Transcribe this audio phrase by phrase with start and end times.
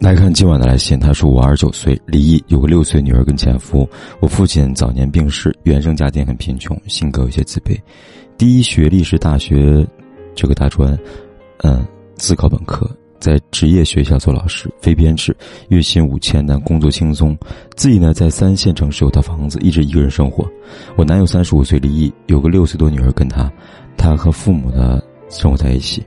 [0.00, 3.86] 来看今晚的来信，他说：“我二十九岁，离异，有个六岁女儿跟前夫。
[4.20, 7.78] 我父亲早年病逝，原生家庭很贫穷，性格有些自卑。
[8.38, 9.86] 第一学历是大学，
[10.34, 10.98] 这个大专，
[11.58, 15.36] 嗯，自考本科，在职业学校做老师，非编制，
[15.68, 17.36] 月薪五千，但工作轻松。
[17.76, 20.50] 自己呢，在三线城市有套房子，一直一个人生活。
[20.96, 23.52] 我男友三十五岁，离异，有个六岁多女儿跟他，
[23.98, 24.98] 他和父母呢
[25.28, 26.02] 生活在一起。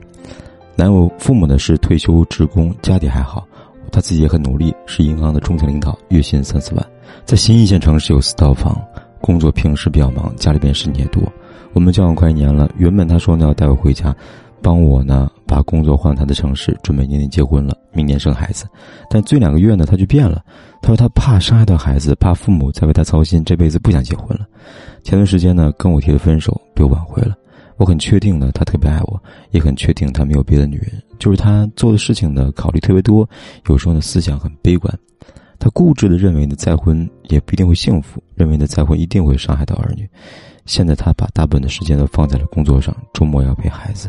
[0.74, 3.46] 男友父母呢是退休职工，家底还好。”
[3.94, 6.84] 他自己也很努力，是银行的中层领导，月薪三四万，
[7.24, 8.76] 在新一线城市有四套房。
[9.20, 11.22] 工作平时比较忙，家里边事情也多。
[11.72, 14.14] 我们交往快一年了，原本他说呢要带我回家，
[14.60, 18.66] 帮我呢把工作换他的城市，准备年底结婚了，明年生孩子。
[19.08, 20.42] 但最两个月呢他就变了，
[20.82, 24.44] 他说他怕伤害到孩子，怕父母再为他操心，这辈子不想结婚了。
[25.04, 27.34] 前段时间呢跟我提了分手，被我挽回了。
[27.76, 31.02] 我很确定呢，他特别爱我，也很确定他没有别的女人。
[31.18, 33.28] 就是他做的事情呢，考虑特别多，
[33.68, 34.92] 有时候呢思想很悲观。
[35.58, 40.08] 他固执的认为呢，再婚也不一定会幸福，认为呢再婚一定会伤害到儿女。
[40.66, 44.08] 现在他把大部分的时间都放在了工作上，周末要陪孩子。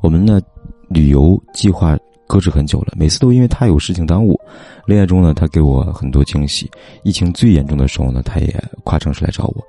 [0.00, 0.40] 我们呢
[0.88, 4.38] 旅游计划搁置很久了，每次都因为他有事情耽误。
[4.86, 6.70] 恋爱中呢，他给我很多惊喜。
[7.02, 9.62] 疫情最严重的时候呢，他也跨城市来找我，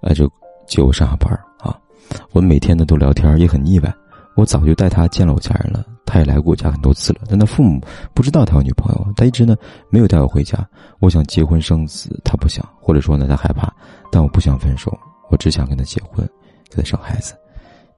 [0.00, 0.30] 呃，就
[0.66, 1.38] 接我上下班。
[2.32, 3.94] 我们每天呢都聊天，也很腻歪。
[4.34, 7.20] 我早就带他见了我家人了，他也来过我家很多次了。
[7.26, 7.80] 但他父母
[8.12, 9.56] 不知道他有女朋友，他一直呢
[9.88, 10.58] 没有带我回家。
[10.98, 13.72] 我想结婚生子，他不想，或者说呢他害怕，
[14.12, 14.94] 但我不想分手，
[15.30, 16.28] 我只想跟他结婚，
[16.68, 17.34] 给他生孩子。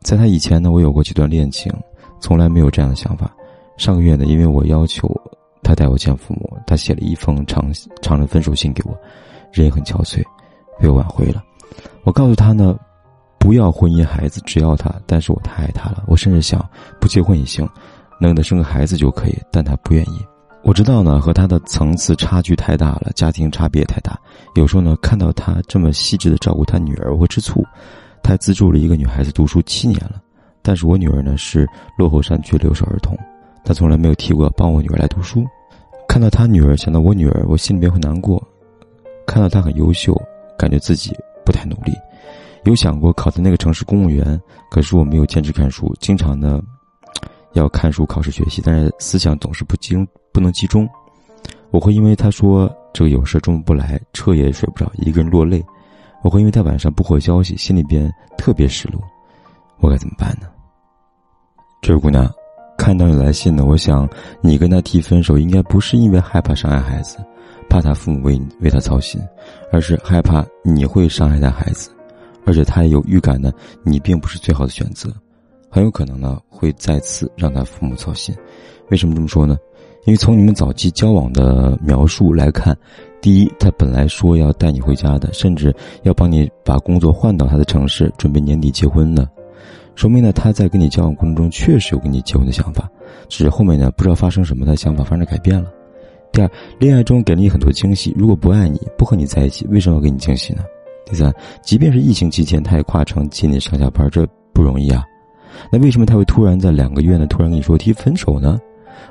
[0.00, 1.72] 在他以前呢，我有过几段恋情，
[2.20, 3.28] 从来没有这样的想法。
[3.76, 5.10] 上个月呢，因为我要求
[5.60, 7.68] 他带我见父母，他写了一封长
[8.00, 8.96] 长的分手信给我，
[9.52, 10.22] 人也很憔悴，
[10.78, 11.42] 被我挽回了。
[12.04, 12.78] 我告诉他呢。
[13.38, 14.94] 不要婚姻孩子，只要他。
[15.06, 16.64] 但是我太爱他了，我甚至想
[17.00, 17.68] 不结婚也行，
[18.20, 19.38] 能给他生个孩子就可以。
[19.50, 20.24] 但他不愿意。
[20.62, 24.18] 我知道呢，和他的层次差距太大了，家庭差别也太大。
[24.54, 27.64] 有时候呢，看到他这么细致的照顾他女儿，我会吃醋。
[28.22, 30.20] 他资助了一个女孩子读书七年了，
[30.60, 33.16] 但是我女儿呢是落后山区留守儿童，
[33.64, 35.46] 他从来没有提过帮我女儿来读书。
[36.08, 38.42] 看到他女儿，想到我女儿，我心里边会难过。
[39.26, 40.20] 看到他很优秀，
[40.58, 41.92] 感觉自己不太努力。
[42.68, 44.40] 有想过考的那个城市公务员，
[44.70, 46.60] 可是我没有坚持看书，经常呢
[47.54, 50.88] 要看书考试学习，但是思想总是不集中，不能集中。
[51.70, 55.64] 我会因为他说这个有事中午不来，彻夜睡不着，一个人落泪。
[56.22, 59.00] 我会因为他晚上不回消息，心里边特别失落。
[59.80, 60.48] 我该怎么办呢？
[61.80, 62.28] 这位姑娘，
[62.76, 64.08] 看到你来信呢，我想
[64.40, 67.18] 你跟他提分手，应该不是因为害怕伤害孩子，
[67.70, 69.20] 怕他父母为你为他操心，
[69.72, 71.90] 而是害怕你会伤害他孩子。
[72.48, 75.12] 而且他也有预感呢，你并不是最好的选择，
[75.68, 78.34] 很有可能呢会再次让他父母操心。
[78.88, 79.58] 为什么这么说呢？
[80.06, 82.74] 因为从你们早期交往的描述来看，
[83.20, 89.28] 第一，他本来说要带你回家的，甚至要帮你把工作换到他的城市，准备年底结婚的，
[89.94, 92.90] 说明呢他在跟你交往过程中确实有跟你结婚的想法，
[93.28, 95.70] 只是后面呢不知道发生什么，他想法发生改变了。
[96.32, 100.62] 第二，恋爱中给了你很多惊喜，如果不爱你，不和你在一起，为什么要给你惊喜呢？
[101.08, 101.32] 第三，
[101.62, 105.02] 即便是疫情期间，他也跨城接你上下班，这不容易啊。
[105.72, 107.26] 那为什么他会突然在两个月呢？
[107.26, 108.60] 突然跟你说提分手呢？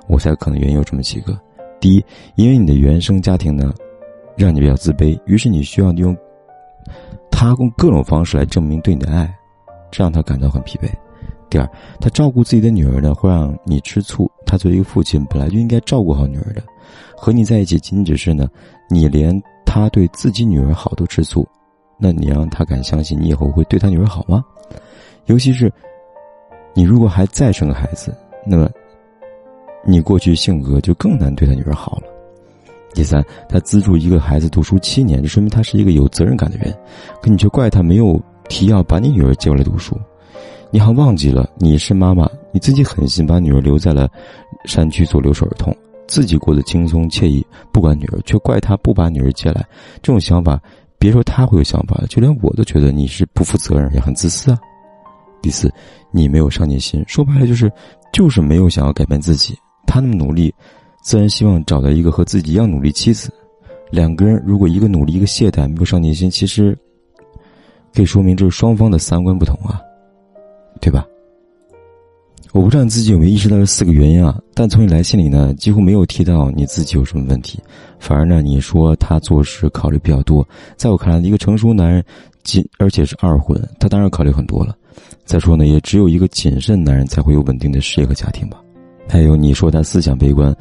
[0.07, 1.35] 我猜可能原因有这么几个：
[1.79, 3.73] 第一，因为你的原生家庭呢，
[4.37, 6.15] 让你比较自卑，于是你需要用
[7.31, 9.27] 他用各种方式来证明对你的爱，
[9.89, 10.87] 这让他感到很疲惫；
[11.49, 11.67] 第二，
[11.99, 14.29] 他照顾自己的女儿呢，会让你吃醋。
[14.45, 16.61] 他作为一个父亲，本来就应该照顾好女儿的，
[17.17, 18.47] 和你在一起仅仅只是呢，
[18.87, 19.35] 你连
[19.65, 21.45] 他对自己女儿好都吃醋。
[21.97, 24.43] 那你让他敢相信你以后会对他女儿好吗？
[25.25, 25.71] 尤其是，
[26.73, 28.15] 你如果还再生个孩子，
[28.45, 28.69] 那么，
[29.83, 32.03] 你过去性格就更难对他女儿好了。
[32.93, 36.73] 第三，他资助一个孩子读书七年，就说明他是一个有责任感的人，
[37.21, 39.99] 可你却怪他没有提要把你女儿接过来读书，
[40.71, 44.09] 你还忘记了你是妈妈，你自己狠心把女儿留在了
[44.65, 45.75] 山区做留守儿童，
[46.07, 49.65] 自己过得轻松惬意，不管女儿，却怪他不把女儿接来，
[50.01, 50.61] 这种想法。
[50.99, 54.59] 别说他会有想法，就连我都觉得你是不负责任，也很自私啊。
[55.41, 55.71] 第四，
[56.11, 57.71] 你没有上进心，说白了就是，
[58.11, 59.55] 就是没有想要改变自己。
[59.85, 60.53] 他那么努力，
[61.01, 63.31] 自然希望找到一个和自己一样努力妻子。
[63.91, 66.77] 两个人如果一个努力，一个懈怠，没有上进心，其实
[67.93, 69.79] 可以说明这是双方的三观不同啊，
[70.81, 71.05] 对吧？
[72.53, 74.39] 我不知道你自己有没有意识到这四个原因啊？
[74.53, 77.59] 但从你来信里呢，几乎没有提到你自己有什么问题，
[77.99, 80.47] 反而呢，你说他做事考虑比较多。
[80.75, 82.03] 在我看来，一个成熟男人，
[82.43, 84.75] 仅而且是二婚，他当然考虑很多了。
[85.25, 88.59] 再说呢，也只有一个谨慎男人才会有稳定的事业和家庭吧。
[89.09, 90.55] 还有你说他思想悲观，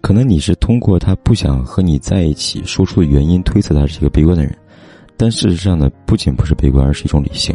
[0.00, 4.56] 可能你是通过他不想和你在一起说出的原因推测他是一个悲观的人，
[5.16, 7.54] 但事实上呢，不仅不是悲观，而是一种理性。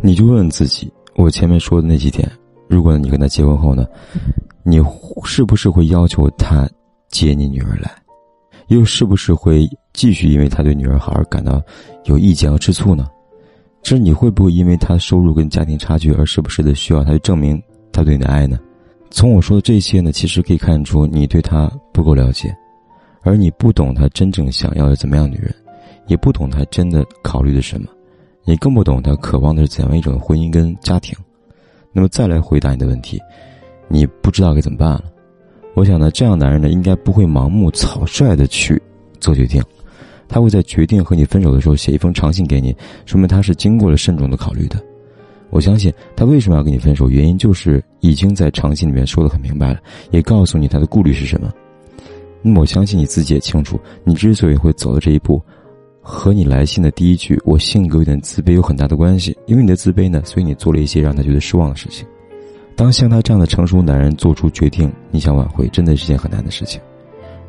[0.00, 2.30] 你就问问自己，我前面说的那几点，
[2.68, 3.86] 如果你跟他结婚后呢，
[4.62, 4.80] 你
[5.24, 6.68] 是不是会要求他
[7.08, 7.90] 接你女儿来？
[8.68, 11.62] 又是不是会继续因为他对女儿好而感到
[12.04, 13.06] 有意见和吃醋呢？
[13.82, 17.62] 这你会不会因为他收入跟家庭差距而时不时的需要他去证明
[17.92, 18.58] 他对你的爱呢？
[19.10, 22.56] 从我说的这些呢，其实可以看出你对他不够了解，
[23.20, 25.54] 而你不懂他真正想要的怎么样女人，
[26.06, 27.86] 也不懂他真的考虑的什么，
[28.44, 31.14] 你更不懂他渴望的是怎样一种婚姻跟家庭。
[31.94, 33.18] 那么再来回答你的问题，
[33.88, 35.04] 你不知道该怎么办了。
[35.74, 38.80] 我想呢，这样男人呢，应该不会盲目草率的去
[39.20, 39.62] 做决定，
[40.28, 42.76] 他会在决定和你分手的时候写一封长信给你，
[43.06, 44.76] 说明他是经过了慎重的考虑的。
[45.50, 49.78] 我相信他为什么要跟你分手，原因就是已经在长信里面说的很明白了，
[50.10, 51.52] 也告诉你他的顾虑是什么。
[52.42, 55.40] 那么我相信你自己也清楚，你之所以会走到这一步，
[56.06, 59.34] 和你来信的第一句“我性格有点自卑”有很大的关系。
[59.46, 62.06] 因为你的自卑呢，所以你做了一些让他觉得失望的事情。
[62.76, 66.78] 当像他这样的成熟男人做出决定，你想挽回，真的是件很难的事情。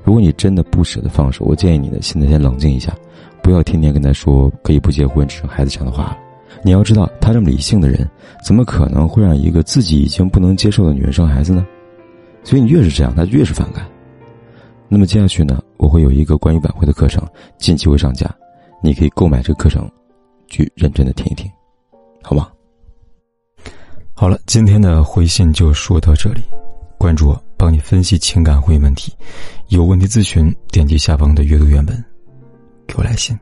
[0.04, 2.96] 如果你真的不舍得放手，我建议你呢，现在先冷静一下，
[3.44, 6.18] 不要天天跟他说可以不结婚，只生孩子这样的话了。
[6.64, 8.10] 你要知道，他这么理性的人，
[8.46, 11.66] 怎么可能会让一个自己已经不能接受的女人生孩子呢？
[12.44, 13.86] 所以你越是这样，他越是反感。
[14.88, 17.28] 那么接下去呢，我会有一个关于挽回的课程，
[17.58, 18.34] 近期会上架，
[18.86, 19.90] 你可以购买这个课程，
[20.46, 21.52] 去认真的听一听，
[22.22, 22.52] 好吗？
[24.14, 26.44] 好了，今天的回信就说到这里，
[27.00, 29.12] 关注我，帮你分析情感婚姻问题，
[29.70, 32.06] 有问题咨询，点击下方的阅读原文，
[32.86, 33.36] 给我来信。